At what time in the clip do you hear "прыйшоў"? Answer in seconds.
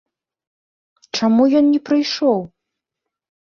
1.93-2.39